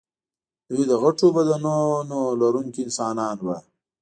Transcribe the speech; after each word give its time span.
دوی 0.69 0.83
د 0.87 0.93
غټو 1.03 1.25
بدنونو 1.37 2.19
لرونکي 2.41 2.79
انسانان 2.83 3.37
وو. 3.45 3.57